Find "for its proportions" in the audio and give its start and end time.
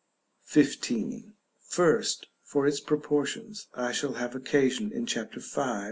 2.43-3.67